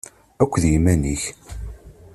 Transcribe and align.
Aki-d 0.41 0.61
d 0.61 0.65
yiman-ik! 0.71 1.23